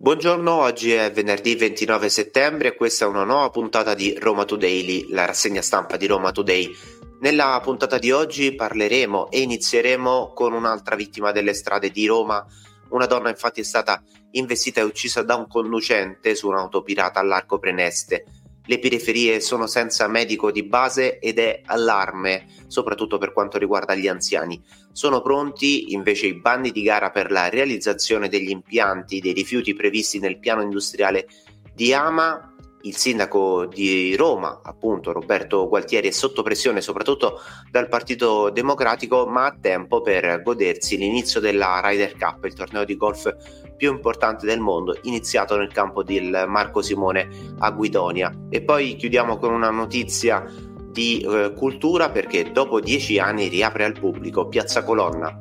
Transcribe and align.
Buongiorno, 0.00 0.52
oggi 0.52 0.92
è 0.92 1.10
venerdì 1.10 1.56
29 1.56 2.08
settembre 2.08 2.68
e 2.68 2.76
questa 2.76 3.04
è 3.04 3.08
una 3.08 3.24
nuova 3.24 3.50
puntata 3.50 3.94
di 3.94 4.16
Roma 4.16 4.44
Today, 4.44 5.08
la 5.10 5.24
rassegna 5.24 5.60
stampa 5.60 5.96
di 5.96 6.06
Roma 6.06 6.30
Today. 6.30 6.72
Nella 7.18 7.58
puntata 7.60 7.98
di 7.98 8.12
oggi 8.12 8.54
parleremo 8.54 9.28
e 9.28 9.40
inizieremo 9.40 10.34
con 10.34 10.52
un'altra 10.52 10.94
vittima 10.94 11.32
delle 11.32 11.52
strade 11.52 11.90
di 11.90 12.06
Roma. 12.06 12.46
Una 12.90 13.06
donna 13.06 13.28
infatti 13.28 13.62
è 13.62 13.64
stata 13.64 14.00
investita 14.30 14.78
e 14.78 14.84
uccisa 14.84 15.22
da 15.22 15.34
un 15.34 15.48
conducente 15.48 16.36
su 16.36 16.46
un'auto 16.46 16.82
pirata 16.82 17.18
all'Arco 17.18 17.58
Preneste. 17.58 18.24
Le 18.68 18.78
periferie 18.80 19.40
sono 19.40 19.66
senza 19.66 20.06
medico 20.08 20.50
di 20.52 20.62
base 20.62 21.20
ed 21.20 21.38
è 21.38 21.62
allarme, 21.64 22.44
soprattutto 22.66 23.16
per 23.16 23.32
quanto 23.32 23.56
riguarda 23.56 23.94
gli 23.94 24.06
anziani. 24.06 24.62
Sono 24.92 25.22
pronti 25.22 25.94
invece 25.94 26.26
i 26.26 26.34
bandi 26.34 26.70
di 26.70 26.82
gara 26.82 27.10
per 27.10 27.30
la 27.30 27.48
realizzazione 27.48 28.28
degli 28.28 28.50
impianti 28.50 29.20
dei 29.20 29.32
rifiuti 29.32 29.72
previsti 29.72 30.18
nel 30.18 30.38
piano 30.38 30.60
industriale 30.60 31.28
di 31.74 31.94
Ama 31.94 32.56
il 32.82 32.96
sindaco 32.96 33.66
di 33.66 34.14
Roma, 34.16 34.60
appunto 34.62 35.12
Roberto 35.12 35.68
Gualtieri, 35.68 36.08
è 36.08 36.12
sotto 36.12 36.42
pressione 36.42 36.80
soprattutto 36.80 37.40
dal 37.70 37.88
Partito 37.88 38.50
Democratico, 38.50 39.26
ma 39.26 39.46
ha 39.46 39.56
tempo 39.60 40.00
per 40.00 40.42
godersi 40.42 40.96
l'inizio 40.96 41.40
della 41.40 41.80
Ryder 41.82 42.16
Cup, 42.16 42.44
il 42.44 42.54
torneo 42.54 42.84
di 42.84 42.96
golf 42.96 43.34
più 43.76 43.90
importante 43.92 44.46
del 44.46 44.60
mondo, 44.60 44.96
iniziato 45.02 45.56
nel 45.56 45.72
campo 45.72 46.02
del 46.02 46.44
Marco 46.46 46.82
Simone 46.82 47.28
a 47.58 47.70
Guidonia. 47.70 48.32
E 48.50 48.62
poi 48.62 48.96
chiudiamo 48.96 49.38
con 49.38 49.52
una 49.52 49.70
notizia 49.70 50.44
di 50.90 51.20
eh, 51.20 51.52
cultura 51.56 52.10
perché 52.10 52.50
dopo 52.50 52.80
dieci 52.80 53.18
anni 53.18 53.48
riapre 53.48 53.84
al 53.84 53.92
pubblico 53.92 54.48
Piazza 54.48 54.82
Colonna. 54.82 55.40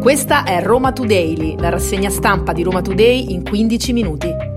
Questa 0.00 0.44
è 0.44 0.62
Roma 0.62 0.92
Today, 0.92 1.58
la 1.58 1.70
rassegna 1.70 2.10
stampa 2.10 2.52
di 2.52 2.62
Roma 2.62 2.82
Today 2.82 3.32
in 3.32 3.42
15 3.42 3.92
minuti. 3.92 4.53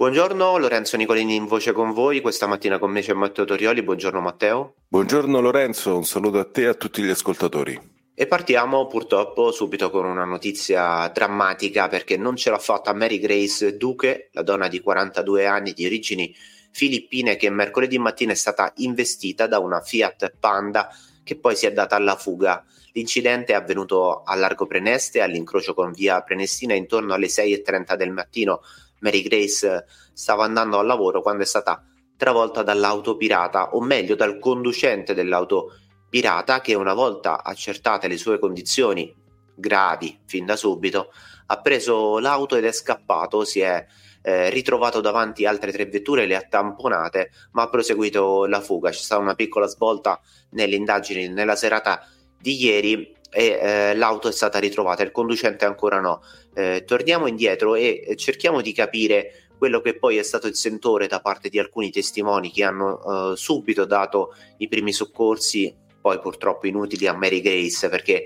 Buongiorno, 0.00 0.56
Lorenzo 0.56 0.96
Nicolini 0.96 1.34
in 1.34 1.44
voce 1.44 1.72
con 1.72 1.92
voi, 1.92 2.22
questa 2.22 2.46
mattina 2.46 2.78
con 2.78 2.90
me 2.90 3.02
c'è 3.02 3.12
Matteo 3.12 3.44
Torioli, 3.44 3.82
buongiorno 3.82 4.18
Matteo. 4.18 4.76
Buongiorno 4.88 5.40
Lorenzo, 5.40 5.94
un 5.94 6.06
saluto 6.06 6.38
a 6.38 6.46
te 6.46 6.62
e 6.62 6.66
a 6.68 6.74
tutti 6.74 7.02
gli 7.02 7.10
ascoltatori. 7.10 7.78
E 8.14 8.26
partiamo 8.26 8.86
purtroppo 8.86 9.52
subito 9.52 9.90
con 9.90 10.06
una 10.06 10.24
notizia 10.24 11.06
drammatica 11.08 11.88
perché 11.88 12.16
non 12.16 12.36
ce 12.36 12.48
l'ha 12.48 12.56
fatta 12.56 12.94
Mary 12.94 13.18
Grace 13.18 13.76
Duque, 13.76 14.30
la 14.32 14.42
donna 14.42 14.68
di 14.68 14.80
42 14.80 15.44
anni 15.44 15.74
di 15.74 15.84
origini 15.84 16.34
filippine 16.70 17.36
che 17.36 17.50
mercoledì 17.50 17.98
mattina 17.98 18.32
è 18.32 18.36
stata 18.36 18.72
investita 18.76 19.46
da 19.46 19.58
una 19.58 19.82
Fiat 19.82 20.32
Panda 20.40 20.88
che 21.22 21.36
poi 21.36 21.54
si 21.54 21.66
è 21.66 21.74
data 21.74 21.96
alla 21.96 22.16
fuga. 22.16 22.64
L'incidente 22.92 23.52
è 23.52 23.56
avvenuto 23.56 24.22
a 24.22 24.34
Largo 24.34 24.66
Preneste 24.66 25.20
all'incrocio 25.20 25.74
con 25.74 25.92
via 25.92 26.22
Prenestina 26.22 26.72
intorno 26.72 27.12
alle 27.12 27.26
6.30 27.26 27.94
del 27.96 28.12
mattino 28.12 28.62
Mary 29.00 29.22
Grace 29.22 29.84
stava 30.12 30.44
andando 30.44 30.78
al 30.78 30.86
lavoro 30.86 31.22
quando 31.22 31.42
è 31.42 31.46
stata 31.46 31.84
travolta 32.16 32.62
dall'auto 32.62 33.16
pirata, 33.16 33.74
o 33.74 33.80
meglio 33.80 34.14
dal 34.14 34.38
conducente 34.38 35.14
dell'auto 35.14 35.72
pirata 36.08 36.60
che 36.60 36.74
una 36.74 36.92
volta 36.92 37.42
accertate 37.42 38.08
le 38.08 38.18
sue 38.18 38.38
condizioni 38.38 39.14
gravi 39.54 40.18
fin 40.26 40.44
da 40.44 40.56
subito, 40.56 41.12
ha 41.46 41.60
preso 41.60 42.18
l'auto 42.18 42.56
ed 42.56 42.64
è 42.64 42.72
scappato, 42.72 43.44
si 43.44 43.60
è 43.60 43.86
eh, 44.22 44.50
ritrovato 44.50 45.00
davanti 45.00 45.46
altre 45.46 45.72
tre 45.72 45.86
vetture, 45.86 46.26
le 46.26 46.36
ha 46.36 46.42
tamponate, 46.42 47.30
ma 47.52 47.62
ha 47.62 47.68
proseguito 47.68 48.46
la 48.46 48.60
fuga. 48.60 48.90
C'è 48.90 49.00
stata 49.00 49.20
una 49.20 49.34
piccola 49.34 49.66
svolta 49.66 50.20
nelle 50.50 50.76
indagini 50.76 51.28
nella 51.28 51.56
serata 51.56 52.06
di 52.38 52.62
ieri 52.62 53.14
e 53.30 53.58
eh, 53.60 53.94
l'auto 53.94 54.28
è 54.28 54.32
stata 54.32 54.58
ritrovata, 54.58 55.02
il 55.02 55.12
conducente 55.12 55.64
ancora 55.64 56.00
no. 56.00 56.22
Eh, 56.54 56.84
torniamo 56.84 57.26
indietro 57.26 57.74
e 57.74 58.14
cerchiamo 58.16 58.60
di 58.60 58.72
capire 58.72 59.48
quello 59.56 59.80
che 59.80 59.94
poi 59.94 60.16
è 60.16 60.22
stato 60.22 60.46
il 60.46 60.56
sentore 60.56 61.06
da 61.06 61.20
parte 61.20 61.48
di 61.48 61.58
alcuni 61.58 61.90
testimoni 61.90 62.50
che 62.50 62.64
hanno 62.64 63.32
eh, 63.32 63.36
subito 63.36 63.84
dato 63.84 64.34
i 64.58 64.68
primi 64.68 64.92
soccorsi, 64.92 65.74
poi 66.00 66.18
purtroppo 66.18 66.66
inutili 66.66 67.06
a 67.06 67.12
Mary 67.12 67.40
Grace 67.40 67.88
perché 67.88 68.24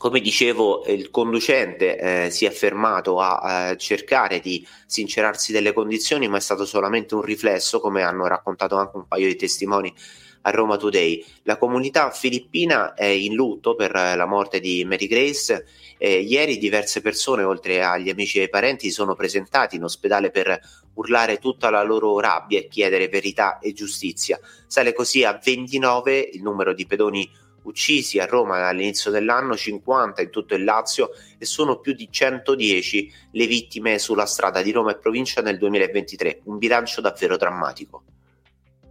come 0.00 0.20
dicevo, 0.20 0.84
il 0.86 1.10
conducente 1.10 1.98
eh, 1.98 2.30
si 2.30 2.46
è 2.46 2.50
fermato 2.50 3.20
a, 3.20 3.68
a, 3.68 3.76
cercare 3.76 4.40
di 4.40 4.66
sincerarsi 4.86 5.52
delle 5.52 5.74
condizioni, 5.74 6.26
ma 6.26 6.38
è 6.38 6.40
stato 6.40 6.64
solamente 6.64 7.14
un 7.14 7.20
riflesso, 7.20 7.80
come 7.80 8.00
hanno 8.00 8.26
raccontato 8.26 8.76
anche 8.76 8.96
un 8.96 9.06
paio 9.06 9.26
di 9.26 9.36
testimoni 9.36 9.94
a 10.42 10.50
Roma 10.50 10.76
Today. 10.76 11.24
La 11.42 11.56
comunità 11.56 12.10
filippina 12.10 12.94
è 12.94 13.04
in 13.04 13.34
lutto 13.34 13.74
per 13.74 13.92
la 13.92 14.26
morte 14.26 14.60
di 14.60 14.84
Mary 14.84 15.06
Grace. 15.06 15.66
Eh, 15.98 16.20
ieri 16.20 16.58
diverse 16.58 17.00
persone, 17.00 17.42
oltre 17.42 17.82
agli 17.82 18.08
amici 18.08 18.38
e 18.38 18.42
ai 18.42 18.48
parenti, 18.48 18.90
sono 18.90 19.14
presentati 19.14 19.76
in 19.76 19.84
ospedale 19.84 20.30
per 20.30 20.58
urlare 20.94 21.38
tutta 21.38 21.70
la 21.70 21.82
loro 21.82 22.18
rabbia 22.20 22.58
e 22.58 22.68
chiedere 22.68 23.08
verità 23.08 23.58
e 23.58 23.72
giustizia. 23.72 24.38
Sale 24.66 24.92
così 24.92 25.24
a 25.24 25.38
29 25.42 26.30
il 26.32 26.42
numero 26.42 26.72
di 26.72 26.86
pedoni 26.86 27.30
uccisi 27.62 28.18
a 28.18 28.26
Roma 28.26 28.68
all'inizio 28.68 29.10
dell'anno, 29.10 29.56
50 29.56 30.22
in 30.22 30.30
tutto 30.30 30.54
il 30.54 30.64
Lazio 30.64 31.10
e 31.38 31.44
sono 31.44 31.78
più 31.78 31.92
di 31.92 32.08
110 32.10 33.12
le 33.32 33.46
vittime 33.46 33.98
sulla 33.98 34.26
strada 34.26 34.62
di 34.62 34.72
Roma 34.72 34.92
e 34.92 34.98
provincia 34.98 35.42
nel 35.42 35.58
2023, 35.58 36.42
un 36.44 36.58
bilancio 36.58 37.00
davvero 37.00 37.36
drammatico. 37.36 38.04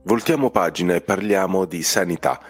Voltiamo 0.09 0.50
pagina 0.50 0.96
e 0.96 1.02
parliamo 1.02 1.66
di 1.66 1.84
sanità. 1.84 2.42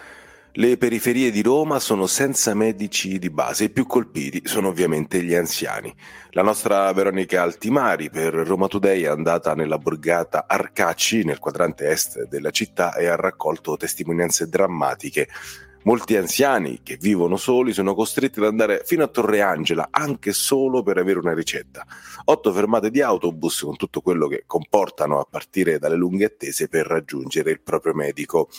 Le 0.52 0.78
periferie 0.78 1.30
di 1.30 1.42
Roma 1.42 1.78
sono 1.78 2.06
senza 2.06 2.54
medici 2.54 3.18
di 3.18 3.28
base, 3.28 3.64
i 3.64 3.68
più 3.70 3.84
colpiti 3.84 4.40
sono 4.48 4.68
ovviamente 4.68 5.22
gli 5.22 5.34
anziani. 5.34 5.94
La 6.30 6.40
nostra 6.40 6.90
Veronica 6.94 7.42
Altimari 7.42 8.08
per 8.08 8.32
Roma 8.32 8.66
Today 8.66 9.02
è 9.02 9.08
andata 9.08 9.54
nella 9.54 9.76
borgata 9.76 10.46
Arcacci, 10.48 11.22
nel 11.22 11.38
quadrante 11.38 11.90
est 11.90 12.28
della 12.28 12.50
città, 12.50 12.94
e 12.94 13.08
ha 13.08 13.16
raccolto 13.16 13.76
testimonianze 13.76 14.48
drammatiche 14.48 15.28
Molti 15.82 16.14
anziani 16.14 16.80
che 16.82 16.98
vivono 17.00 17.38
soli 17.38 17.72
sono 17.72 17.94
costretti 17.94 18.38
ad 18.38 18.44
andare 18.44 18.82
fino 18.84 19.02
a 19.02 19.08
Torre 19.08 19.40
Angela 19.40 19.88
anche 19.90 20.32
solo 20.34 20.82
per 20.82 20.98
avere 20.98 21.18
una 21.18 21.32
ricetta. 21.32 21.86
Otto 22.24 22.52
fermate 22.52 22.90
di 22.90 23.00
autobus 23.00 23.62
con 23.62 23.76
tutto 23.76 24.02
quello 24.02 24.28
che 24.28 24.44
comportano 24.46 25.18
a 25.18 25.26
partire 25.28 25.78
dalle 25.78 25.96
lunghe 25.96 26.26
attese 26.26 26.68
per 26.68 26.86
raggiungere 26.86 27.50
il 27.50 27.62
proprio 27.62 27.94
medico. 27.94 28.50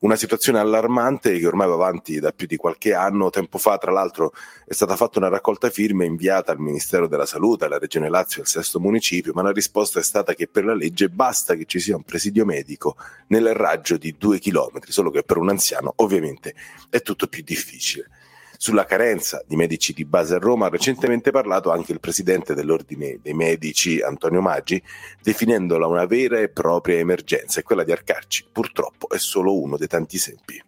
Una 0.00 0.16
situazione 0.16 0.58
allarmante 0.58 1.38
che 1.38 1.46
ormai 1.46 1.68
va 1.68 1.74
avanti 1.74 2.18
da 2.20 2.32
più 2.32 2.46
di 2.46 2.56
qualche 2.56 2.94
anno. 2.94 3.30
Tempo 3.30 3.58
fa, 3.58 3.78
tra 3.78 3.90
l'altro, 3.90 4.32
è 4.66 4.72
stata 4.72 4.96
fatta 4.96 5.18
una 5.18 5.28
raccolta 5.28 5.70
firme 5.70 6.04
inviata 6.04 6.52
al 6.52 6.58
Ministero 6.58 7.06
della 7.06 7.26
Salute, 7.26 7.64
alla 7.64 7.78
Regione 7.78 8.08
Lazio 8.08 8.38
e 8.38 8.42
al 8.42 8.48
sesto 8.48 8.80
municipio, 8.80 9.32
ma 9.32 9.42
la 9.42 9.52
risposta 9.52 10.00
è 10.00 10.02
stata 10.02 10.34
che 10.34 10.46
per 10.46 10.64
la 10.64 10.74
legge 10.74 11.08
basta 11.08 11.54
che 11.54 11.64
ci 11.64 11.80
sia 11.80 11.96
un 11.96 12.02
presidio 12.02 12.44
medico 12.44 12.96
nel 13.28 13.54
raggio 13.54 13.96
di 13.96 14.14
due 14.18 14.38
chilometri, 14.38 14.92
solo 14.92 15.10
che 15.10 15.22
per 15.22 15.38
un 15.38 15.48
anziano 15.48 15.92
ovviamente 15.96 16.54
è 16.90 17.00
tutto 17.00 17.26
più 17.26 17.42
difficile. 17.42 18.08
Sulla 18.64 18.86
carenza 18.86 19.44
di 19.46 19.56
medici 19.56 19.92
di 19.92 20.06
base 20.06 20.36
a 20.36 20.38
Roma 20.38 20.64
ha 20.64 20.70
recentemente 20.70 21.30
parlato 21.30 21.70
anche 21.70 21.92
il 21.92 22.00
presidente 22.00 22.54
dell'Ordine 22.54 23.18
dei 23.20 23.34
Medici, 23.34 24.00
Antonio 24.00 24.40
Maggi, 24.40 24.82
definendola 25.20 25.86
una 25.86 26.06
vera 26.06 26.40
e 26.40 26.48
propria 26.48 26.96
emergenza 26.96 27.60
e 27.60 27.62
quella 27.62 27.84
di 27.84 27.92
Arcarci 27.92 28.46
purtroppo 28.50 29.10
è 29.10 29.18
solo 29.18 29.60
uno 29.60 29.76
dei 29.76 29.86
tanti 29.86 30.16
esempi. 30.16 30.62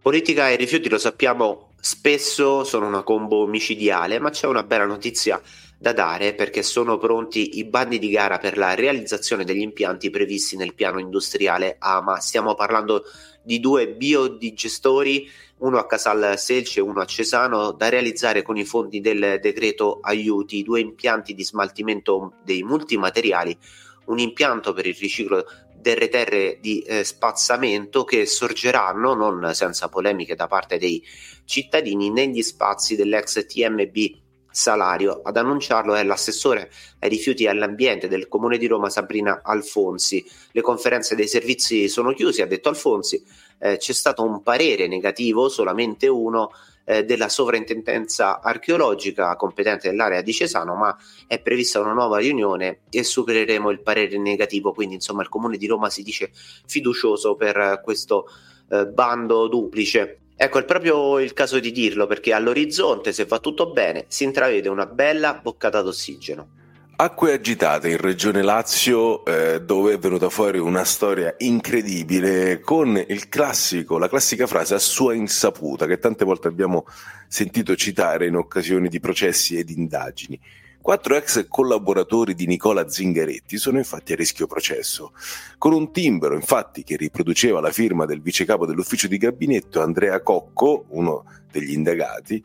Politica 0.00 0.48
e 0.48 0.56
rifiuti 0.56 0.88
lo 0.88 0.96
sappiamo 0.96 1.72
spesso 1.78 2.64
sono 2.64 2.86
una 2.86 3.02
combo 3.02 3.46
micidiale, 3.46 4.18
ma 4.18 4.30
c'è 4.30 4.46
una 4.46 4.62
bella 4.62 4.86
notizia 4.86 5.38
da 5.82 5.92
dare 5.92 6.32
perché 6.34 6.62
sono 6.62 6.96
pronti 6.96 7.58
i 7.58 7.64
bandi 7.64 7.98
di 7.98 8.08
gara 8.08 8.38
per 8.38 8.56
la 8.56 8.76
realizzazione 8.76 9.42
degli 9.42 9.62
impianti 9.62 10.10
previsti 10.10 10.56
nel 10.56 10.74
piano 10.74 11.00
industriale 11.00 11.74
AMA. 11.80 12.20
Stiamo 12.20 12.54
parlando 12.54 13.02
di 13.42 13.58
due 13.58 13.88
biodigestori, 13.88 15.28
uno 15.58 15.78
a 15.78 15.86
Casal 15.86 16.38
Selce 16.38 16.78
e 16.78 16.82
uno 16.84 17.00
a 17.00 17.04
Cesano, 17.04 17.72
da 17.72 17.88
realizzare 17.88 18.42
con 18.42 18.56
i 18.56 18.64
fondi 18.64 19.00
del 19.00 19.40
decreto 19.42 19.98
aiuti, 20.00 20.62
due 20.62 20.78
impianti 20.78 21.34
di 21.34 21.42
smaltimento 21.42 22.34
dei 22.44 22.62
multimateriali, 22.62 23.58
un 24.04 24.20
impianto 24.20 24.72
per 24.72 24.86
il 24.86 24.94
riciclo 24.94 25.44
delle 25.74 26.08
terre 26.08 26.58
di 26.60 26.82
eh, 26.82 27.02
spazzamento 27.02 28.04
che 28.04 28.24
sorgeranno, 28.24 29.14
non 29.14 29.52
senza 29.52 29.88
polemiche 29.88 30.36
da 30.36 30.46
parte 30.46 30.78
dei 30.78 31.02
cittadini, 31.44 32.08
negli 32.08 32.42
spazi 32.42 32.94
dell'ex 32.94 33.44
TMB 33.46 34.21
salario. 34.52 35.22
Ad 35.24 35.36
annunciarlo 35.36 35.94
è 35.94 36.04
l'assessore 36.04 36.70
ai 37.00 37.08
rifiuti 37.08 37.44
e 37.44 37.48
all'ambiente 37.48 38.06
del 38.06 38.28
Comune 38.28 38.58
di 38.58 38.66
Roma 38.66 38.88
Sabrina 38.88 39.40
Alfonsi. 39.42 40.24
Le 40.52 40.60
conferenze 40.60 41.16
dei 41.16 41.26
servizi 41.26 41.88
sono 41.88 42.12
chiuse, 42.12 42.42
ha 42.42 42.46
detto 42.46 42.68
Alfonsi. 42.68 43.22
Eh, 43.58 43.78
c'è 43.78 43.92
stato 43.92 44.22
un 44.22 44.42
parere 44.42 44.86
negativo, 44.86 45.48
solamente 45.48 46.06
uno, 46.06 46.50
eh, 46.84 47.04
della 47.04 47.28
sovrintendenza 47.28 48.40
archeologica 48.40 49.34
competente 49.36 49.88
dell'area 49.88 50.20
di 50.20 50.32
Cesano, 50.32 50.74
ma 50.74 50.96
è 51.26 51.40
prevista 51.40 51.80
una 51.80 51.92
nuova 51.92 52.18
riunione 52.18 52.80
e 52.90 53.04
supereremo 53.04 53.70
il 53.70 53.80
parere 53.80 54.18
negativo. 54.18 54.72
Quindi, 54.72 54.96
insomma, 54.96 55.22
il 55.22 55.28
Comune 55.28 55.56
di 55.56 55.66
Roma 55.66 55.90
si 55.90 56.02
dice 56.02 56.30
fiducioso 56.66 57.36
per 57.36 57.80
questo 57.82 58.26
eh, 58.70 58.86
bando 58.86 59.48
duplice 59.48 60.21
Ecco, 60.42 60.58
è 60.58 60.64
proprio 60.64 61.20
il 61.20 61.34
caso 61.34 61.60
di 61.60 61.70
dirlo 61.70 62.08
perché 62.08 62.32
all'orizzonte, 62.32 63.12
se 63.12 63.26
va 63.26 63.38
tutto 63.38 63.70
bene, 63.70 64.06
si 64.08 64.24
intravede 64.24 64.68
una 64.68 64.86
bella 64.86 65.34
boccata 65.40 65.82
d'ossigeno. 65.82 66.48
Acque 66.96 67.32
agitate 67.32 67.90
in 67.90 67.96
Regione 67.96 68.42
Lazio, 68.42 69.24
eh, 69.24 69.62
dove 69.62 69.92
è 69.92 69.98
venuta 69.98 70.28
fuori 70.30 70.58
una 70.58 70.82
storia 70.82 71.32
incredibile 71.38 72.58
con 72.58 73.06
classico, 73.28 73.98
la 73.98 74.08
classica 74.08 74.48
frase 74.48 74.74
a 74.74 74.80
sua 74.80 75.14
insaputa, 75.14 75.86
che 75.86 76.00
tante 76.00 76.24
volte 76.24 76.48
abbiamo 76.48 76.86
sentito 77.28 77.76
citare 77.76 78.26
in 78.26 78.34
occasioni 78.34 78.88
di 78.88 78.98
processi 78.98 79.56
ed 79.56 79.70
indagini. 79.70 80.40
Quattro 80.82 81.14
ex 81.14 81.46
collaboratori 81.46 82.34
di 82.34 82.48
Nicola 82.48 82.88
Zingaretti 82.88 83.56
sono 83.56 83.78
infatti 83.78 84.14
a 84.14 84.16
rischio 84.16 84.48
processo, 84.48 85.12
con 85.56 85.72
un 85.72 85.92
timbro 85.92 86.34
infatti 86.34 86.82
che 86.82 86.96
riproduceva 86.96 87.60
la 87.60 87.70
firma 87.70 88.04
del 88.04 88.20
vicecapo 88.20 88.66
dell'ufficio 88.66 89.06
di 89.06 89.16
gabinetto 89.16 89.80
Andrea 89.80 90.20
Cocco, 90.22 90.86
uno 90.88 91.24
degli 91.52 91.72
indagati, 91.72 92.42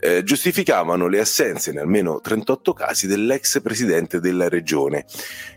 eh, 0.00 0.22
giustificavano 0.22 1.06
le 1.06 1.20
assenze 1.20 1.70
in 1.70 1.78
almeno 1.78 2.20
38 2.20 2.72
casi 2.74 3.06
dell'ex 3.06 3.62
presidente 3.62 4.20
della 4.20 4.48
regione. 4.48 5.06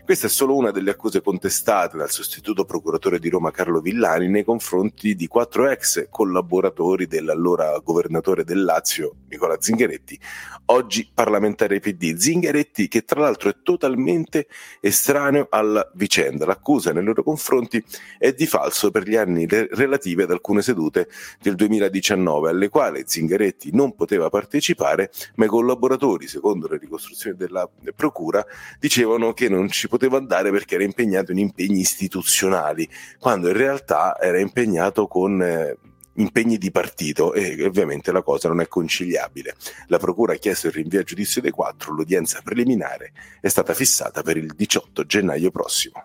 Questa 0.04 0.26
è 0.26 0.30
solo 0.30 0.56
una 0.56 0.70
delle 0.70 0.90
accuse 0.90 1.20
contestate 1.20 1.98
dal 1.98 2.10
sostituto 2.10 2.64
procuratore 2.64 3.18
di 3.18 3.28
Roma 3.28 3.50
Carlo 3.50 3.80
Villani 3.80 4.28
nei 4.28 4.44
confronti 4.44 5.14
di 5.14 5.26
quattro 5.26 5.68
ex 5.68 6.06
collaboratori 6.08 7.06
dell'allora 7.06 7.78
governatore 7.78 8.44
del 8.44 8.64
Lazio 8.64 9.16
Nicola 9.28 9.56
Zingaretti, 9.58 10.18
oggi 10.66 11.10
parlamentare 11.12 11.80
PD. 11.80 12.16
Zingaretti 12.16 12.88
che 12.88 13.02
tra 13.02 13.20
l'altro 13.20 13.48
è 13.48 13.56
totalmente 13.62 14.46
estraneo 14.80 15.46
alla 15.50 15.88
vicenda. 15.94 16.46
L'accusa 16.46 16.92
nei 16.92 17.02
loro 17.02 17.22
confronti 17.22 17.82
è 18.18 18.32
di 18.32 18.46
falso 18.46 18.90
per 18.90 19.08
gli 19.08 19.16
anni 19.16 19.46
re- 19.46 19.68
relativi 19.70 20.22
ad 20.22 20.30
alcune 20.30 20.62
sedute 20.62 21.08
del 21.40 21.54
2019 21.54 22.50
alle 22.50 22.68
quali 22.68 22.91
quale 22.92 23.04
Zingaretti 23.06 23.70
non 23.72 23.94
poteva 23.94 24.28
partecipare, 24.28 25.10
ma 25.36 25.46
i 25.46 25.48
collaboratori, 25.48 26.28
secondo 26.28 26.68
le 26.68 26.78
ricostruzioni 26.78 27.36
della 27.36 27.68
Procura, 27.96 28.44
dicevano 28.78 29.32
che 29.32 29.48
non 29.48 29.68
ci 29.68 29.88
poteva 29.88 30.18
andare 30.18 30.50
perché 30.50 30.74
era 30.74 30.84
impegnato 30.84 31.32
in 31.32 31.38
impegni 31.38 31.80
istituzionali, 31.80 32.88
quando 33.18 33.48
in 33.48 33.56
realtà 33.56 34.18
era 34.20 34.38
impegnato 34.38 35.06
con... 35.06 35.42
Eh, 35.42 35.76
impegni 36.16 36.58
di 36.58 36.70
partito 36.70 37.32
e 37.32 37.64
ovviamente 37.64 38.12
la 38.12 38.20
cosa 38.20 38.46
non 38.48 38.60
è 38.60 38.68
conciliabile. 38.68 39.54
La 39.86 39.96
Procura 39.96 40.34
ha 40.34 40.36
chiesto 40.36 40.66
il 40.66 40.74
rinvio 40.74 41.00
a 41.00 41.04
giudizio 41.04 41.40
dei 41.40 41.50
quattro, 41.50 41.94
l'udienza 41.94 42.42
preliminare 42.44 43.12
è 43.40 43.48
stata 43.48 43.72
fissata 43.72 44.20
per 44.20 44.36
il 44.36 44.52
18 44.54 45.06
gennaio 45.06 45.50
prossimo. 45.50 46.04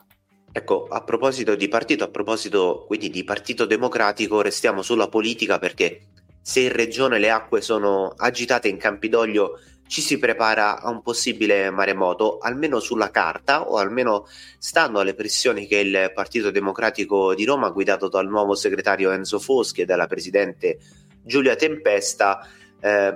Ecco, 0.49 0.87
a 0.87 1.03
proposito 1.03 1.55
di 1.55 1.67
partito, 1.67 2.05
a 2.05 2.07
proposito 2.07 2.85
quindi 2.87 3.09
di 3.09 3.25
Partito 3.25 3.65
Democratico, 3.65 4.39
restiamo 4.39 4.81
sulla 4.81 5.09
politica 5.09 5.59
perché 5.59 6.07
se 6.47 6.61
in 6.61 6.71
regione 6.71 7.19
le 7.19 7.29
acque 7.29 7.59
sono 7.59 8.13
agitate 8.15 8.69
in 8.69 8.77
Campidoglio 8.77 9.59
ci 9.85 9.99
si 9.99 10.17
prepara 10.17 10.79
a 10.79 10.89
un 10.89 11.01
possibile 11.01 11.69
maremoto, 11.71 12.37
almeno 12.37 12.79
sulla 12.79 13.11
carta 13.11 13.67
o 13.67 13.75
almeno 13.75 14.25
stando 14.57 15.01
alle 15.01 15.13
pressioni 15.13 15.67
che 15.67 15.79
il 15.79 16.11
Partito 16.15 16.49
Democratico 16.49 17.35
di 17.35 17.43
Roma, 17.43 17.69
guidato 17.71 18.07
dal 18.07 18.29
nuovo 18.29 18.55
segretario 18.55 19.11
Enzo 19.11 19.39
Foschi 19.39 19.81
e 19.81 19.85
dalla 19.85 20.07
presidente 20.07 20.79
Giulia 21.21 21.57
Tempesta, 21.57 22.47
eh, 22.79 23.13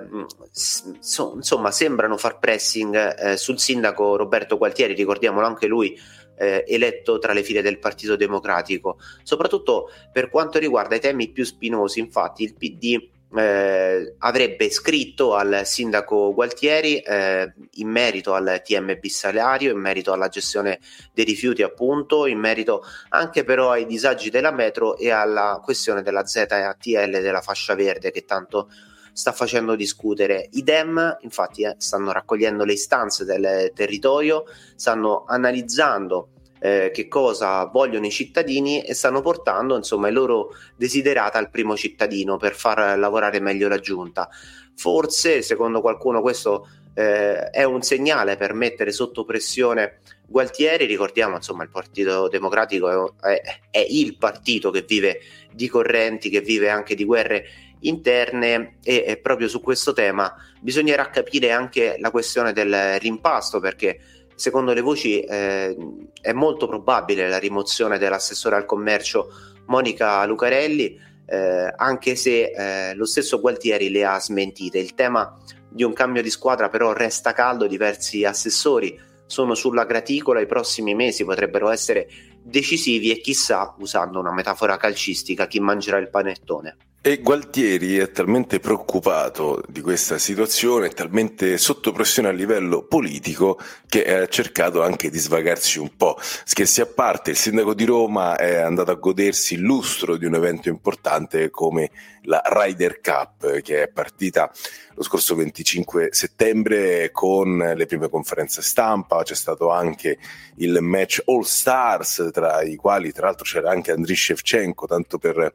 so, 0.51 1.31
insomma 1.36 1.72
sembrano 1.72 2.18
far 2.18 2.38
pressing 2.38 3.18
eh, 3.18 3.38
sul 3.38 3.60
sindaco 3.60 4.18
Roberto 4.18 4.57
Gualtieri, 4.57 4.94
ricordiamolo 4.94 5.48
anche 5.48 5.68
lui 5.68 5.98
eh, 6.38 6.66
eletto 6.68 7.18
tra 7.18 7.31
le 7.31 7.44
file 7.44 7.62
del 7.62 7.80
Partito 7.80 8.18
Democratico, 8.18 8.98
soprattutto 9.24 9.89
per 10.12 10.30
quanto 10.30 10.60
riguarda 10.60 10.95
i 10.95 11.00
temi 11.00 11.30
più 11.31 11.45
spinosi, 11.45 12.01
infatti 12.01 12.44
il 12.44 12.56
PD 12.56 13.19
eh, 13.36 14.16
avrebbe 14.19 14.69
scritto 14.69 15.36
al 15.36 15.62
sindaco 15.63 16.33
Gualtieri 16.33 17.00
eh, 17.00 17.54
in 17.75 17.89
merito 17.89 18.33
al 18.33 18.62
TMB 18.63 19.06
salario, 19.06 19.72
in 19.72 19.80
merito 19.80 20.12
alla 20.12 20.28
gestione 20.28 20.80
dei 21.13 21.25
rifiuti 21.25 21.63
appunto, 21.63 22.25
in 22.25 22.39
merito 22.39 22.83
anche 23.10 23.44
però 23.44 23.72
ai 23.72 23.86
disagi 23.86 24.30
della 24.30 24.51
metro 24.51 24.98
e 24.98 25.12
alla 25.12 25.60
questione 25.63 26.01
della 26.01 26.25
ZATL 26.25 27.22
della 27.22 27.42
fascia 27.42 27.75
verde 27.75 28.12
che 28.12 28.25
tanto 28.25 28.69
sta 29.13 29.31
facendo 29.31 29.75
discutere. 29.75 30.48
I 30.51 30.63
DEM 30.63 31.18
infatti 31.22 31.63
eh, 31.63 31.75
stanno 31.78 32.12
raccogliendo 32.12 32.63
le 32.63 32.74
istanze 32.74 33.25
del 33.25 33.72
territorio, 33.74 34.45
stanno 34.75 35.25
analizzando 35.28 36.30
eh, 36.63 36.92
che 36.94 37.08
cosa 37.08 37.66
vogliono 37.66 38.06
i 38.06 38.12
cittadini 38.12 38.84
e 38.84 38.94
stanno 38.94 39.22
portando 39.22 39.75
insomma 39.75 40.10
i 40.10 40.12
loro 40.12 40.50
desiderata 40.75 41.40
al 41.40 41.50
primo 41.50 41.75
cittadino 41.75 42.38
per 42.38 42.54
far 42.54 43.00
lavorare 43.00 43.40
meglio 43.40 43.68
la 43.68 43.80
giunta. 43.80 44.30
Forse, 44.75 45.42
secondo 45.42 45.81
qualcuno, 45.81 46.22
questo 46.22 46.68
eh, 46.94 47.50
è 47.50 47.63
un 47.63 47.81
segnale 47.81 48.36
per 48.38 48.54
mettere 48.54 48.92
sotto 48.92 49.25
pressione 49.25 50.00
Gualtieri. 50.28 50.86
Ricordiamo, 50.86 51.36
insomma, 51.36 51.63
il 51.63 51.69
Partito 51.69 52.28
Democratico 52.30 53.16
è, 53.19 53.42
è, 53.42 53.60
è 53.72 53.86
il 53.90 54.18
partito 54.18 54.69
che 54.69 54.84
vive 54.88 55.19
di 55.52 55.68
correnti, 55.68 56.30
che 56.30 56.42
vive 56.42 56.69
anche 56.69 56.94
di 56.94 57.06
guerre 57.06 57.46
interne 57.81 58.78
e, 58.84 59.04
e 59.07 59.18
proprio 59.18 59.48
su 59.48 59.60
questo 59.60 59.94
tema 59.94 60.36
bisognerà 60.60 61.10
capire 61.10 61.52
anche 61.52 61.96
la 62.00 62.12
questione 62.12 62.54
del 62.54 63.00
rimpasto 63.00 63.60
perché 63.60 64.00
secondo 64.42 64.74
le 64.74 64.82
voci 64.82 65.20
eh, 65.20 65.78
è 66.20 66.34
molto 66.34 66.68
probabile 66.68 67.30
la 67.30 67.38
rimozione 67.38 68.00
dell'assessore 68.00 68.56
al 68.56 68.66
commercio 68.66 69.28
Monica 69.68 70.26
Lucarelli, 70.26 71.00
eh, 71.28 71.72
anche 71.76 72.16
se 72.16 72.52
eh, 72.52 72.96
lo 72.96 73.06
stesso 73.06 73.40
Gualtieri 73.40 73.92
le 73.92 74.04
ha 74.04 74.20
smentite. 74.20 74.80
Il 74.80 74.96
tema 74.96 75.38
di 75.70 75.84
un 75.84 75.94
cambio 75.94 76.24
di 76.24 76.32
squadra 76.32 76.70
però 76.70 76.92
resta 76.92 77.34
caldo, 77.34 77.68
diversi 77.68 78.26
assessori 78.26 79.00
sono 79.28 79.54
sulla 79.54 79.86
graticola, 79.86 80.42
i 80.42 80.48
prossimi 80.48 80.96
mesi 80.96 81.24
potrebbero 81.24 81.70
essere 81.70 82.08
decisivi 82.42 83.12
e 83.12 83.22
chissà, 83.22 83.76
usando 83.78 84.20
una 84.20 84.34
metafora 84.34 84.76
calcistica, 84.76 85.46
chi 85.46 85.60
mangerà 85.60 86.00
il 86.00 86.10
panettone. 86.10 86.78
E 87.03 87.18
Gualtieri 87.18 87.98
è 87.98 88.12
talmente 88.12 88.59
preoccupato 88.59 89.63
di 89.68 89.81
questa 89.81 90.19
situazione, 90.19 90.89
talmente 90.89 91.57
sotto 91.57 91.92
pressione 91.92 92.27
a 92.27 92.31
livello 92.31 92.83
politico 92.83 93.59
che 93.88 94.06
ha 94.06 94.27
cercato 94.27 94.83
anche 94.83 95.09
di 95.09 95.18
svagarsi 95.18 95.80
un 95.80 95.95
po'. 95.98 96.15
Scherzi 96.19 96.80
a 96.80 96.86
parte, 96.86 97.31
il 97.31 97.38
sindaco 97.38 97.74
di 97.74 97.86
Roma 97.86 98.36
è 98.36 98.57
andato 98.57 98.92
a 98.92 98.95
godersi 98.95 99.56
il 99.56 99.62
lustro 99.62 100.15
di 100.15 100.27
un 100.27 100.36
evento 100.36 100.69
importante 100.69 101.50
come 101.50 101.89
la 102.25 102.39
Ryder 102.45 103.01
Cup, 103.01 103.62
che 103.62 103.81
è 103.81 103.88
partita 103.88 104.51
lo 104.94 105.01
scorso 105.01 105.33
25 105.33 106.09
settembre 106.11 107.09
con 107.09 107.57
le 107.57 107.85
prime 107.87 108.09
conferenze 108.09 108.61
stampa, 108.61 109.23
c'è 109.23 109.33
stato 109.33 109.71
anche 109.71 110.19
il 110.57 110.78
match 110.81 111.23
All 111.26 111.42
Stars, 111.42 112.30
tra 112.31 112.61
i 112.61 112.76
quali 112.76 113.11
tra 113.11 113.26
l'altro 113.26 113.45
c'era 113.45 113.71
anche 113.71 113.92
Andriy 113.92 114.16
Shevchenko, 114.16 114.85
tanto 114.85 115.18
per 115.18 115.52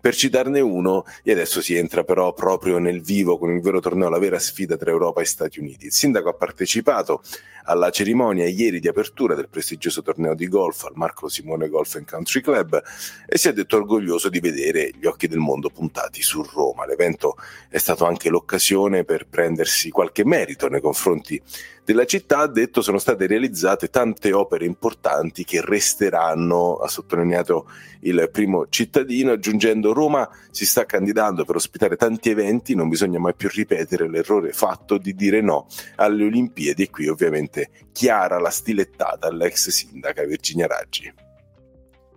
per 0.00 0.14
citarne 0.14 0.60
uno, 0.60 1.04
e 1.22 1.32
adesso 1.32 1.60
si 1.60 1.74
entra 1.74 2.04
però 2.04 2.32
proprio 2.32 2.78
nel 2.78 3.00
vivo 3.00 3.38
con 3.38 3.50
il 3.52 3.60
vero 3.60 3.80
torneo, 3.80 4.08
la 4.08 4.18
vera 4.18 4.38
sfida 4.38 4.76
tra 4.76 4.90
Europa 4.90 5.20
e 5.20 5.24
Stati 5.24 5.58
Uniti. 5.58 5.86
Il 5.86 5.92
sindaco 5.92 6.28
ha 6.28 6.34
partecipato 6.34 7.22
alla 7.64 7.90
cerimonia 7.90 8.46
ieri 8.46 8.80
di 8.80 8.88
apertura 8.88 9.34
del 9.34 9.48
prestigioso 9.48 10.00
torneo 10.02 10.34
di 10.34 10.48
golf 10.48 10.84
al 10.84 10.92
Marco 10.94 11.28
Simone 11.28 11.68
Golf 11.68 11.96
and 11.96 12.08
Country 12.08 12.40
Club 12.40 12.82
e 13.26 13.36
si 13.36 13.48
è 13.48 13.52
detto 13.52 13.76
orgoglioso 13.76 14.30
di 14.30 14.40
vedere 14.40 14.90
gli 14.98 15.04
occhi 15.04 15.28
del 15.28 15.38
mondo 15.38 15.68
puntati 15.68 16.22
su 16.22 16.42
Roma. 16.42 16.86
L'evento 16.86 17.36
è 17.68 17.78
stato 17.78 18.06
anche 18.06 18.30
l'occasione 18.30 19.04
per 19.04 19.26
prendersi 19.28 19.90
qualche 19.90 20.24
merito 20.24 20.68
nei 20.68 20.80
confronti 20.80 21.40
della 21.88 22.04
città, 22.04 22.40
ha 22.40 22.46
detto 22.46 22.82
sono 22.82 22.98
state 22.98 23.26
realizzate 23.26 23.88
tante 23.88 24.34
opere 24.34 24.66
importanti 24.66 25.42
che 25.44 25.62
resteranno, 25.64 26.74
ha 26.74 26.86
sottolineato 26.86 27.66
il 28.00 28.28
primo 28.30 28.66
cittadino, 28.68 29.32
aggiungendo 29.32 29.94
Roma 29.94 30.28
si 30.50 30.66
sta 30.66 30.84
candidando 30.84 31.46
per 31.46 31.56
ospitare 31.56 31.96
tanti 31.96 32.28
eventi, 32.28 32.74
non 32.74 32.90
bisogna 32.90 33.18
mai 33.18 33.34
più 33.34 33.48
ripetere 33.50 34.06
l'errore 34.06 34.52
fatto 34.52 34.98
di 34.98 35.14
dire 35.14 35.40
no 35.40 35.66
alle 35.96 36.24
Olimpiadi. 36.24 36.82
E 36.82 36.90
qui 36.90 37.08
ovviamente 37.08 37.70
chiara 37.90 38.38
la 38.38 38.50
stilettata 38.50 39.26
all'ex 39.26 39.70
sindaca 39.70 40.26
Virginia 40.26 40.66
Raggi. 40.66 41.10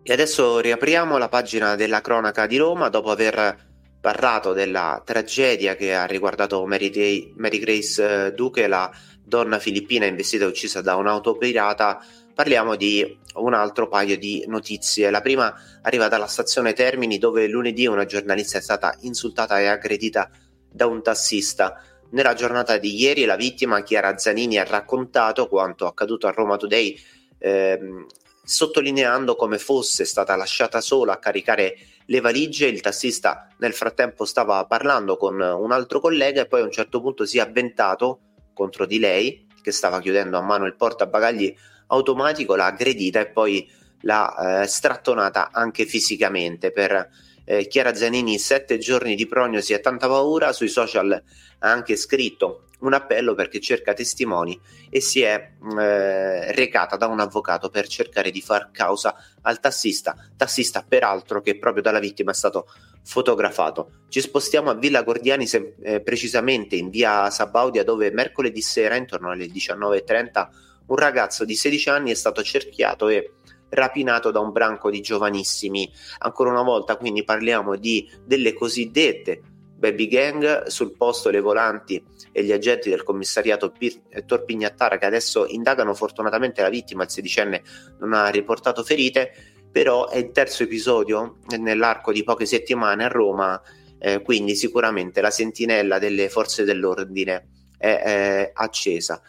E 0.03 0.11
adesso 0.11 0.59
riapriamo 0.59 1.17
la 1.17 1.29
pagina 1.29 1.75
della 1.77 2.01
cronaca 2.01 2.45
di 2.45 2.57
Roma. 2.57 2.89
Dopo 2.89 3.09
aver 3.09 3.69
parlato 4.01 4.51
della 4.51 5.01
tragedia 5.05 5.75
che 5.75 5.93
ha 5.93 6.05
riguardato 6.05 6.65
Mary, 6.65 6.89
Day, 6.89 7.33
Mary 7.37 7.59
Grace 7.59 8.25
eh, 8.25 8.33
Duque, 8.33 8.67
la 8.67 8.91
donna 9.23 9.59
filippina 9.59 10.05
investita 10.05 10.45
e 10.45 10.47
uccisa 10.47 10.81
da 10.81 10.95
un'auto 10.95 11.35
pirata, 11.35 12.03
parliamo 12.33 12.75
di 12.75 13.17
un 13.35 13.53
altro 13.53 13.87
paio 13.87 14.17
di 14.17 14.43
notizie. 14.47 15.09
La 15.09 15.21
prima 15.21 15.53
arriva 15.81 16.07
dalla 16.07 16.27
stazione 16.27 16.73
Termini 16.73 17.17
dove 17.17 17.47
lunedì 17.47 17.85
una 17.87 18.05
giornalista 18.05 18.57
è 18.57 18.61
stata 18.61 18.95
insultata 19.01 19.59
e 19.59 19.67
aggredita 19.67 20.29
da 20.69 20.87
un 20.87 21.01
tassista. 21.01 21.81
Nella 22.11 22.33
giornata 22.33 22.77
di 22.77 22.99
ieri 22.99 23.25
la 23.25 23.35
vittima, 23.35 23.83
Chiara 23.83 24.17
Zanini, 24.17 24.57
ha 24.57 24.65
raccontato 24.65 25.47
quanto 25.47 25.85
accaduto 25.85 26.27
a 26.27 26.31
Roma 26.31 26.57
Today, 26.57 26.97
ehm, 27.37 28.05
sottolineando 28.43 29.35
come 29.35 29.57
fosse 29.57 30.03
stata 30.03 30.35
lasciata 30.35 30.81
sola 30.81 31.13
a 31.13 31.19
caricare 31.19 31.75
le 32.05 32.19
valigie, 32.19 32.67
il 32.67 32.81
tassista 32.81 33.47
nel 33.59 33.73
frattempo 33.73 34.25
stava 34.25 34.65
parlando 34.65 35.15
con 35.15 35.39
un 35.39 35.71
altro 35.71 36.01
collega 36.01 36.41
e 36.41 36.47
poi 36.47 36.61
a 36.61 36.65
un 36.65 36.71
certo 36.71 36.99
punto 36.99 37.25
si 37.25 37.37
è 37.37 37.41
avventato 37.41 38.30
contro 38.61 38.85
di 38.85 38.99
lei 38.99 39.47
che 39.59 39.71
stava 39.71 39.99
chiudendo 39.99 40.37
a 40.37 40.41
mano 40.41 40.67
il 40.67 40.75
portabagagli 40.75 41.55
automatico, 41.87 42.55
l'ha 42.55 42.67
aggredita 42.67 43.19
e 43.19 43.27
poi 43.27 43.67
l'ha 44.01 44.61
eh, 44.61 44.67
strattonata 44.67 45.49
anche 45.51 45.85
fisicamente. 45.85 46.71
Per 46.71 47.09
eh, 47.43 47.67
Chiara 47.67 47.95
Zanini 47.95 48.37
sette 48.37 48.77
giorni 48.77 49.15
di 49.15 49.25
prognosi 49.25 49.73
e 49.73 49.79
tanta 49.79 50.07
paura. 50.07 50.53
Sui 50.53 50.67
social 50.67 51.11
ha 51.11 51.71
anche 51.71 51.95
scritto 51.95 52.65
un 52.81 52.93
appello 52.93 53.33
perché 53.33 53.59
cerca 53.59 53.93
testimoni 53.93 54.59
e 54.89 55.01
si 55.01 55.21
è 55.21 55.53
eh, 55.79 56.51
recata 56.53 56.97
da 56.97 57.07
un 57.07 57.19
avvocato 57.19 57.69
per 57.69 57.87
cercare 57.87 58.29
di 58.29 58.41
far 58.41 58.69
causa 58.71 59.15
al 59.41 59.59
tassista, 59.59 60.15
tassista 60.37 60.85
peraltro 60.87 61.41
che 61.41 61.57
proprio 61.57 61.81
dalla 61.81 61.99
vittima 61.99 62.31
è 62.31 62.35
stato 62.35 62.67
fotografato. 63.03 64.03
Ci 64.09 64.21
spostiamo 64.21 64.69
a 64.69 64.75
Villa 64.75 65.03
Gordiani, 65.03 65.47
se, 65.47 65.75
eh, 65.81 66.01
precisamente 66.01 66.75
in 66.75 66.89
via 66.89 67.29
Sabaudia, 67.29 67.83
dove 67.83 68.11
mercoledì 68.11 68.61
sera, 68.61 68.95
intorno 68.95 69.29
alle 69.31 69.47
19.30, 69.47 70.49
un 70.87 70.95
ragazzo 70.95 71.45
di 71.45 71.55
16 71.55 71.89
anni 71.89 72.11
è 72.11 72.15
stato 72.15 72.43
cerchiato 72.43 73.07
e 73.07 73.33
rapinato 73.69 74.31
da 74.31 74.39
un 74.39 74.51
branco 74.51 74.89
di 74.89 75.01
giovanissimi. 75.01 75.91
Ancora 76.19 76.51
una 76.51 76.63
volta, 76.63 76.97
quindi 76.97 77.23
parliamo 77.23 77.77
di 77.77 78.09
delle 78.25 78.53
cosiddette 78.53 79.41
baby 79.81 80.07
gang, 80.07 80.67
sul 80.67 80.95
posto 80.95 81.31
le 81.31 81.39
volanti 81.39 82.03
e 82.31 82.43
gli 82.43 82.51
agenti 82.51 82.91
del 82.91 83.01
commissariato 83.01 83.71
Pir- 83.71 84.25
Torpignattara 84.25 84.99
che 84.99 85.07
adesso 85.07 85.47
indagano 85.47 85.95
fortunatamente 85.95 86.61
la 86.61 86.69
vittima, 86.69 87.03
il 87.03 87.09
sedicenne 87.09 87.63
non 87.99 88.13
ha 88.13 88.27
riportato 88.27 88.83
ferite, 88.83 89.60
però 89.71 90.09
è 90.09 90.17
il 90.17 90.31
terzo 90.31 90.63
episodio 90.63 91.37
nell'arco 91.57 92.11
di 92.11 92.23
poche 92.23 92.45
settimane 92.45 93.05
a 93.05 93.07
Roma, 93.07 93.61
eh, 93.99 94.21
quindi 94.21 94.55
sicuramente 94.55 95.21
la 95.21 95.31
sentinella 95.31 95.99
delle 95.99 96.29
forze 96.29 96.63
dell'ordine 96.63 97.47
è, 97.77 98.01
è 98.01 98.51
accesa. 98.53 99.21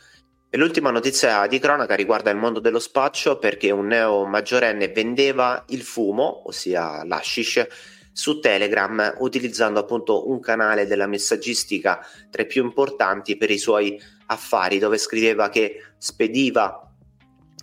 E 0.55 0.59
l'ultima 0.59 0.91
notizia 0.91 1.47
di 1.47 1.59
cronaca 1.59 1.95
riguarda 1.95 2.31
il 2.31 2.37
mondo 2.37 2.61
dello 2.61 2.79
spaccio 2.79 3.39
perché 3.39 3.71
un 3.71 3.87
neo 3.87 4.27
maggiorenne 4.27 4.89
vendeva 4.89 5.65
il 5.69 5.81
fumo, 5.81 6.47
ossia 6.47 7.05
l'ashish, 7.05 7.67
su 8.13 8.39
Telegram 8.39 9.15
utilizzando 9.21 9.81
appunto 9.81 10.29
un 10.29 10.41
canale 10.41 10.87
della 10.87 11.07
messaggistica 11.07 12.07
tra 12.31 12.43
i 12.43 12.47
più 12.47 12.63
importanti 12.63 13.39
per 13.39 13.51
i 13.51 13.57
suoi 13.57 13.99
affari 14.27 14.79
dove 14.79 14.99
scriveva 14.99 15.49
che 15.49 15.83
spediva 15.97 16.92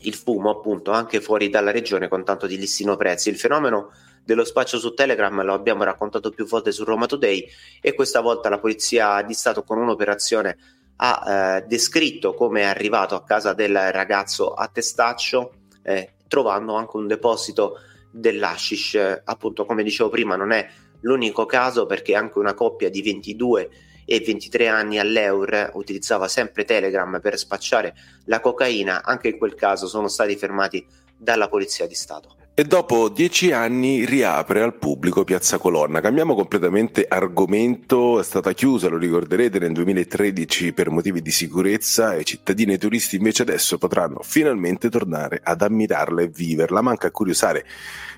il 0.02 0.14
fumo 0.14 0.50
appunto 0.50 0.92
anche 0.92 1.22
fuori 1.22 1.50
dalla 1.50 1.72
regione 1.72 2.08
con 2.08 2.24
tanto 2.24 2.48
di 2.48 2.58
listino 2.58 2.96
prezzi. 2.96 3.30
Il 3.30 3.38
fenomeno 3.38 3.92
dello 4.24 4.44
spaccio 4.44 4.78
su 4.78 4.94
Telegram 4.94 5.44
lo 5.44 5.54
abbiamo 5.54 5.84
raccontato 5.84 6.30
più 6.30 6.46
volte 6.46 6.72
su 6.72 6.84
Roma 6.84 7.06
Today 7.06 7.48
e 7.82 7.94
questa 7.94 8.22
volta 8.22 8.50
la 8.50 8.60
polizia 8.60 9.22
di 9.24 9.34
Stato 9.34 9.64
con 9.64 9.78
un'operazione 9.78 10.58
ha 10.98 11.24
eh, 11.58 11.66
descritto 11.68 12.34
come 12.34 12.62
è 12.62 12.66
arrivato 12.66 13.16
a 13.16 13.24
casa 13.24 13.54
del 13.54 13.74
ragazzo 13.92 14.54
a 14.54 14.68
testaccio, 14.68 15.54
eh, 15.84 16.16
trovando 16.28 16.76
anche 16.76 16.98
un 16.98 17.08
deposito 17.08 17.80
dell'Ashish. 18.12 19.22
Appunto, 19.24 19.66
come 19.66 19.84
dicevo 19.84 20.10
prima, 20.10 20.36
non 20.36 20.52
è 20.52 20.68
l'unico 21.02 21.46
caso 21.46 21.86
perché 21.86 22.16
anche 22.16 22.38
una 22.38 22.54
coppia 22.54 22.90
di 22.90 23.02
22 23.02 23.70
e 24.12 24.22
23 24.22 24.68
anni 24.68 24.98
all'Eur 24.98 25.70
utilizzava 25.76 26.28
sempre 26.28 26.66
Telegram 26.66 27.20
per 27.22 27.38
spacciare 27.38 27.94
la 28.26 28.40
cocaina. 28.40 29.04
Anche 29.04 29.28
in 29.28 29.38
quel 29.38 29.54
caso 29.54 29.86
sono 29.86 30.08
stati 30.08 30.36
fermati 30.36 30.84
dalla 31.16 31.48
Polizia 31.48 31.86
di 31.86 31.94
Stato. 31.94 32.39
E 32.60 32.66
dopo 32.66 33.08
dieci 33.08 33.54
anni 33.54 34.04
riapre 34.04 34.62
al 34.62 34.76
pubblico 34.76 35.24
Piazza 35.24 35.58
Colonna. 35.58 36.02
Cambiamo 36.02 36.36
completamente 36.36 37.06
argomento, 37.08 38.20
è 38.20 38.24
stata 38.26 38.52
chiusa, 38.52 38.90
lo 38.90 38.98
ricorderete, 38.98 39.60
nel 39.60 39.72
2013 39.72 40.74
per 40.74 40.90
motivi 40.90 41.22
di 41.22 41.32
sicurezza 41.32 42.16
e 42.16 42.26
cittadini 42.26 42.74
e 42.74 42.78
turisti 42.78 43.16
invece 43.16 43.44
adesso 43.44 43.78
potranno 43.78 44.20
finalmente 44.24 44.90
tornare 44.90 45.40
ad 45.42 45.62
ammirarla 45.62 46.24
e 46.24 46.28
viverla. 46.28 46.82
Manca 46.82 47.08
a 47.08 47.12
curiosare, 47.12 47.66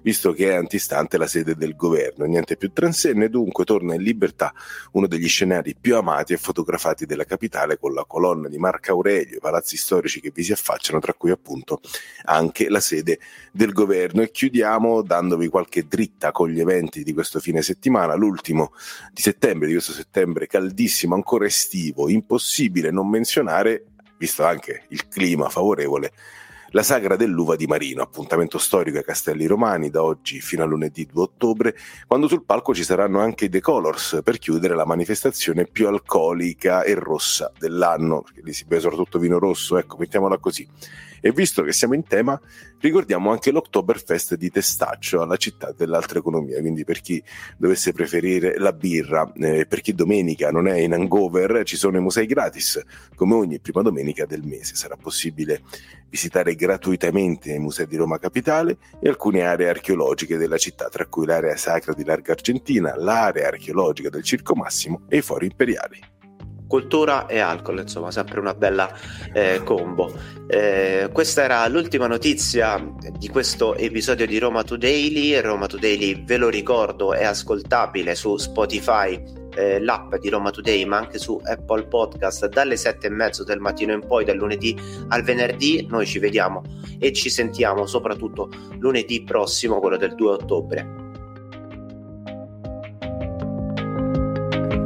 visto 0.02 0.34
che 0.34 0.50
è 0.50 0.56
antistante 0.56 1.20
la 1.20 1.28
sede 1.28 1.54
del 1.56 1.76
governo, 1.76 2.26
niente 2.26 2.58
più 2.58 2.72
transenne, 2.74 3.30
dunque 3.30 3.64
torna 3.64 3.94
in 3.94 4.02
libertà 4.02 4.56
uno 4.94 5.06
degli 5.06 5.28
scenari 5.28 5.76
più 5.80 5.96
amati 5.96 6.34
e 6.34 6.38
fotografati 6.38 7.06
della 7.06 7.26
capitale 7.26 7.78
con 7.78 7.94
la 7.94 8.06
colonna 8.08 8.48
di 8.48 8.58
Marco 8.58 8.90
Aurelio, 8.90 9.38
i 9.38 9.40
palazzi 9.40 9.78
storici 9.78 10.20
che 10.20 10.32
vi 10.34 10.42
si 10.42 10.52
affacciano, 10.52 11.00
tra 11.00 11.14
cui 11.14 11.30
appunto 11.30 11.80
anche 12.24 12.70
la 12.70 12.80
sede 12.80 13.20
del 13.52 13.72
governo. 13.72 14.30
Chiudiamo 14.32 15.02
dandovi 15.02 15.48
qualche 15.50 15.86
dritta 15.88 16.32
con 16.32 16.50
gli 16.50 16.60
eventi 16.60 17.04
di 17.04 17.14
questo 17.14 17.40
fine 17.40 17.62
settimana, 17.62 18.16
l'ultimo 18.16 18.72
di 19.12 19.22
settembre, 19.22 19.68
di 19.68 19.74
questo 19.74 19.92
settembre 19.92 20.48
caldissimo, 20.48 21.14
ancora 21.14 21.46
estivo, 21.46 22.10
impossibile 22.10 22.92
non 22.92 23.10
menzionare, 23.10 23.86
visto 24.18 24.46
anche 24.46 24.86
il 24.90 25.08
clima 25.08 25.50
favorevole, 25.50 26.14
la 26.74 26.84
sagra 26.84 27.18
dell'uva 27.18 27.58
di 27.58 27.68
Marino, 27.68 28.02
appuntamento 28.02 28.58
storico 28.58 28.98
ai 28.98 29.04
Castelli 29.04 29.46
Romani 29.46 29.90
da 29.90 30.04
oggi 30.04 30.40
fino 30.40 30.64
a 30.64 30.66
lunedì 30.66 31.06
2 31.06 31.22
ottobre, 31.22 31.76
quando 32.08 32.30
sul 32.30 32.46
palco 32.46 32.74
ci 32.74 32.86
saranno 32.86 33.20
anche 33.20 33.46
i 33.46 33.50
The 33.50 33.60
Colors 33.60 34.22
per 34.24 34.38
chiudere 34.38 34.74
la 34.74 34.86
manifestazione 34.86 35.66
più 35.66 35.88
alcolica 35.88 36.84
e 36.84 36.94
rossa 36.94 37.52
dell'anno, 37.60 38.22
perché 38.22 38.42
lì 38.42 38.54
si 38.54 38.64
beve 38.64 38.82
soprattutto 38.82 39.20
vino 39.20 39.38
rosso, 39.38 39.78
ecco, 39.78 39.98
mettiamola 39.98 40.38
così. 40.38 40.66
E 41.24 41.32
visto 41.32 41.62
che 41.62 41.72
siamo 41.72 41.94
in 41.94 42.04
tema, 42.04 42.40
ricordiamo 42.80 43.30
anche 43.30 43.52
l'Oktoberfest 43.52 44.36
di 44.36 44.50
Testaccio 44.50 45.22
alla 45.22 45.38
città 45.38 45.72
dell'altra 45.72 46.18
economia, 46.18 46.60
quindi 46.60 46.84
per 46.84 47.00
chi 47.00 47.24
dovesse 47.58 47.94
preferire 47.94 48.58
la 48.58 48.74
birra, 48.74 49.32
eh, 49.36 49.68
per 49.68 49.82
chi 49.82 49.94
domenica 49.94 50.50
non 50.50 50.68
è 50.68 50.80
in 50.80 50.94
hangover, 50.94 51.62
ci 51.64 51.78
sono 51.78 51.98
i 51.98 52.02
musei 52.02 52.26
gratis, 52.26 52.82
come 53.16 53.36
ogni 53.36 53.60
prima 53.60 53.84
domenica 53.84 54.26
del 54.26 54.44
mese. 54.44 54.74
Sarà 54.76 54.96
possibile 54.96 55.62
visitare 56.10 56.56
gratuitamente 56.56 57.54
i 57.54 57.60
musei 57.60 57.86
di 57.86 57.98
Roma 57.98 58.18
Capitale 58.18 58.78
e 59.00 59.08
alcune 59.08 59.44
aree 59.44 59.70
archeologiche 59.70 60.38
della 60.38 60.58
città, 60.58 60.90
tra 60.90 61.06
cui 61.06 61.28
l'area 61.28 61.56
sacra 61.56 61.94
di 61.94 62.04
Larga 62.04 62.32
Argentina, 62.34 62.96
l'area 62.98 63.48
archeologica 63.48 64.10
del 64.10 64.24
Circo 64.24 64.56
Massimo 64.56 65.04
e 65.08 65.18
i 65.18 65.22
fori 65.22 65.46
imperiali 65.46 66.20
cultura 66.72 67.26
e 67.26 67.40
alcol, 67.40 67.80
insomma, 67.80 68.12
sempre 68.12 68.40
una 68.40 68.54
bella 68.54 68.90
eh, 69.34 69.60
combo. 69.66 70.10
Eh, 70.48 71.10
questa 71.12 71.44
era 71.44 71.68
l'ultima 71.68 72.08
notizia 72.08 72.82
di 73.18 73.28
questo 73.28 73.76
episodio 73.76 74.26
di 74.26 74.40
Roma 74.40 74.64
Today. 74.64 75.38
Roma 75.42 75.68
Today, 75.68 76.24
ve 76.24 76.38
lo 76.38 76.48
ricordo, 76.48 77.14
è 77.14 77.26
ascoltabile 77.26 78.16
su 78.16 78.38
Spotify, 78.38 79.22
eh, 79.54 79.82
l'app 79.82 80.16
di 80.16 80.30
Roma 80.30 80.50
Today, 80.50 80.86
ma 80.86 81.00
anche 81.00 81.20
su 81.20 81.38
Apple 81.44 81.88
Podcast 81.88 82.48
dalle 82.48 82.78
sette 82.78 83.08
e 83.08 83.10
mezzo 83.10 83.44
del 83.44 83.60
mattino 83.60 83.92
in 83.92 84.08
poi, 84.08 84.24
dal 84.24 84.38
lunedì 84.38 84.74
al 85.10 85.24
venerdì. 85.24 85.86
Noi 85.90 86.06
ci 86.06 86.20
vediamo 86.20 86.64
e 87.00 87.12
ci 87.12 87.30
sentiamo 87.30 87.86
soprattutto 87.86 88.50
lunedì 88.80 89.24
prossimo, 89.24 89.82
quello 89.82 89.98
del 89.98 90.16
2 90.16 90.32
ottobre. 90.32 91.01